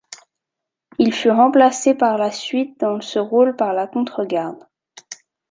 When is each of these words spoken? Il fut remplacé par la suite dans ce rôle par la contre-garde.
Il 0.97 1.13
fut 1.13 1.29
remplacé 1.29 1.93
par 1.93 2.17
la 2.17 2.31
suite 2.31 2.79
dans 2.79 3.01
ce 3.01 3.19
rôle 3.19 3.55
par 3.55 3.71
la 3.71 3.85
contre-garde. 3.85 4.67